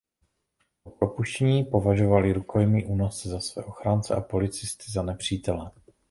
[0.83, 5.71] Po propuštění považovali rukojmí únosce za své ochránce a policisty za nepřítele.